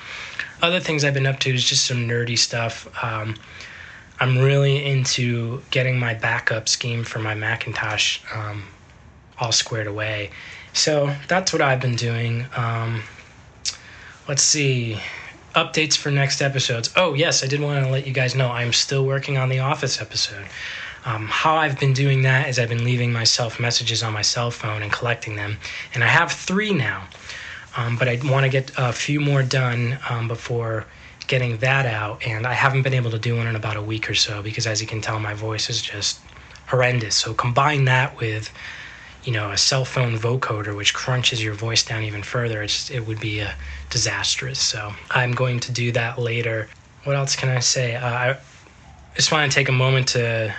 [0.63, 2.89] other things I've been up to is just some nerdy stuff.
[3.03, 3.37] Um,
[4.19, 8.65] I'm really into getting my backup scheme for my Macintosh um,
[9.39, 10.31] all squared away.
[10.73, 12.47] So that's what I've been doing.
[12.55, 13.03] Um,
[14.29, 15.01] let's see.
[15.55, 16.91] Updates for next episodes.
[16.97, 19.59] Oh, yes, I did want to let you guys know I'm still working on the
[19.59, 20.47] Office episode.
[21.05, 24.51] Um, how I've been doing that is I've been leaving myself messages on my cell
[24.51, 25.57] phone and collecting them.
[25.95, 27.09] And I have three now.
[27.77, 30.87] Um, but I want to get a few more done um, before
[31.27, 32.27] getting that out.
[32.27, 34.67] And I haven't been able to do one in about a week or so because,
[34.67, 36.21] as you can tell, my voice is just
[36.67, 37.15] horrendous.
[37.17, 38.53] So combine that with,
[39.25, 42.63] you know, a cell phone vocoder which crunches your voice down even further.
[42.63, 43.53] It's, it would be uh,
[43.91, 44.61] disastrous.
[44.61, 46.69] So I'm going to do that later.
[47.05, 47.97] What else can I say?
[47.97, 48.39] Uh, I
[49.15, 50.55] just want to take a moment to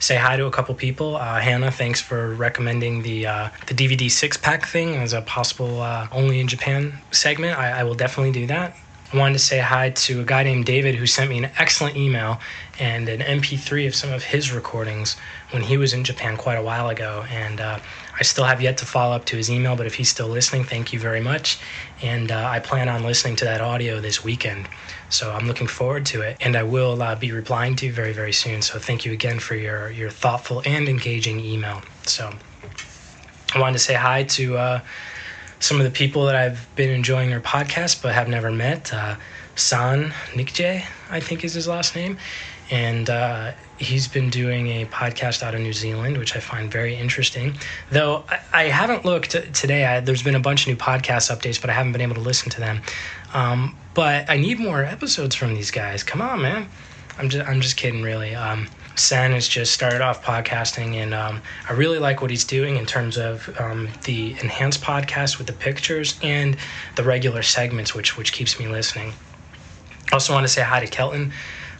[0.00, 1.16] say hi to a couple people.
[1.16, 5.82] Uh, Hannah, thanks for recommending the uh, the DVD six pack thing as a possible
[5.82, 7.56] uh, only in Japan segment.
[7.58, 8.76] I, I, will definitely do that.
[9.12, 11.96] I wanted to say hi to a guy named David who sent me an excellent
[11.96, 12.40] email
[12.78, 15.16] and an MP3 of some of his recordings
[15.50, 17.24] when he was in Japan quite a while ago.
[17.28, 17.80] And uh,
[18.18, 20.64] I still have yet to follow up to his email, but if he's still listening,
[20.64, 21.58] thank you very much.
[22.02, 24.68] And uh, I plan on listening to that audio this weekend.
[25.10, 28.12] So I'm looking forward to it, and I will uh, be replying to you very,
[28.12, 28.62] very soon.
[28.62, 31.82] So thank you again for your your thoughtful and engaging email.
[32.06, 32.32] So
[33.54, 34.80] I wanted to say hi to uh,
[35.58, 38.92] some of the people that I've been enjoying their podcast but have never met.
[38.92, 39.16] Uh,
[39.56, 42.18] San Nikje, I think is his last name.
[42.70, 46.94] And uh, he's been doing a podcast out of New Zealand, which I find very
[46.94, 47.58] interesting.
[47.90, 51.60] Though I, I haven't looked today, I, there's been a bunch of new podcast updates,
[51.60, 52.82] but I haven't been able to listen to them.
[53.34, 56.02] Um, but I need more episodes from these guys.
[56.02, 56.68] Come on, man.
[57.18, 58.34] I'm just, I'm just kidding, really.
[58.34, 62.76] Um, Sen has just started off podcasting, and um, I really like what he's doing
[62.76, 66.56] in terms of um, the enhanced podcast with the pictures and
[66.96, 69.12] the regular segments, which which keeps me listening.
[70.12, 71.32] Also want to say hi to Kelton.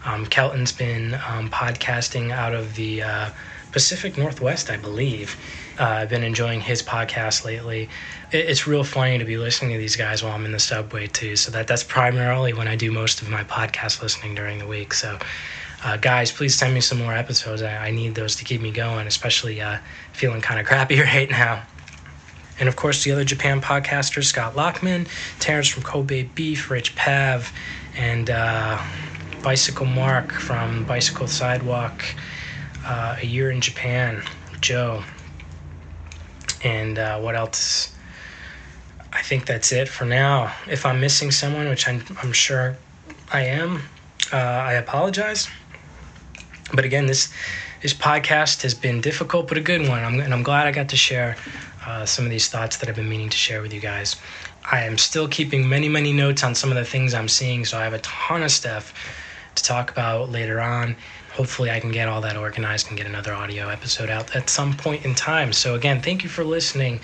[0.04, 3.30] Um, Kelton's been um, podcasting out of the uh,
[3.72, 5.36] Pacific Northwest, I believe.
[5.80, 7.88] Uh, I've been enjoying his podcast lately.
[8.30, 11.06] It, it's real funny to be listening to these guys while I'm in the subway
[11.06, 11.36] too.
[11.36, 14.92] So that that's primarily when I do most of my podcast listening during the week.
[14.94, 15.18] So.
[15.82, 17.62] Uh, guys, please send me some more episodes.
[17.62, 19.78] I, I need those to keep me going, especially uh,
[20.12, 21.62] feeling kind of crappy right now.
[22.58, 25.08] And of course, the other Japan podcasters Scott Lockman,
[25.38, 27.50] Terrence from Kobe Beef, Rich Pav,
[27.96, 28.78] and uh,
[29.42, 32.04] Bicycle Mark from Bicycle Sidewalk,
[32.84, 34.22] uh, A Year in Japan,
[34.60, 35.02] Joe.
[36.62, 37.92] And uh, what else?
[39.12, 40.54] I think that's it for now.
[40.68, 42.76] If I'm missing someone, which I'm, I'm sure
[43.32, 43.82] I am,
[44.32, 45.48] uh, I apologize.
[46.72, 47.32] But again, this
[47.82, 50.04] this podcast has been difficult, but a good one.
[50.04, 51.34] I'm, and I'm glad I got to share
[51.86, 54.16] uh, some of these thoughts that I've been meaning to share with you guys.
[54.70, 57.78] I am still keeping many, many notes on some of the things I'm seeing, so
[57.78, 58.92] I have a ton of stuff
[59.54, 60.94] to talk about later on.
[61.32, 64.76] Hopefully, I can get all that organized and get another audio episode out at some
[64.76, 65.52] point in time.
[65.52, 67.00] So, again, thank you for listening,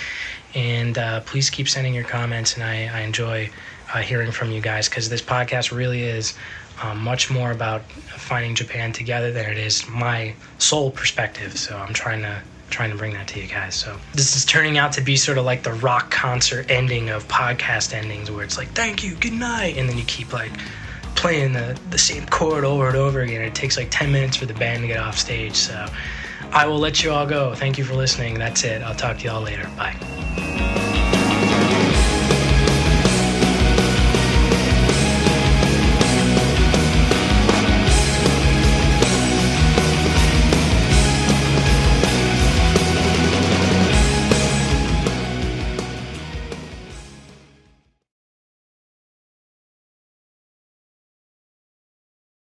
[0.55, 2.55] and uh, please keep sending your comments.
[2.55, 3.51] And I, I enjoy
[3.95, 6.35] uh, hearing from you guys because this podcast really is
[6.83, 11.57] um, much more about finding Japan together than it is my sole perspective.
[11.57, 13.75] So, I'm trying to trying to bring that to you guys.
[13.75, 17.27] So this is turning out to be sort of like the rock concert ending of
[17.29, 19.77] podcast endings where it's like, thank you, good night.
[19.77, 20.53] And then you keep like
[21.17, 23.43] playing the, the same chord over and over again.
[23.43, 25.57] It takes like 10 minutes for the band to get off stage.
[25.57, 25.87] So
[26.53, 27.55] I will let you all go.
[27.55, 28.35] Thank you for listening.
[28.35, 28.83] That's it.
[28.83, 29.69] I'll talk to you all later.
[29.77, 30.85] Bye.